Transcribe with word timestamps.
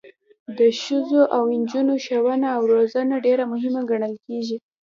د 0.57 0.59
ښځو 0.81 1.21
او 1.35 1.43
نجونو 1.59 1.93
ښوونه 2.05 2.47
او 2.57 2.61
روزنه 2.73 3.15
ډیره 3.25 3.43
مهمه 3.53 3.81
ګڼل 3.89 4.13
کیږي. 4.25 4.57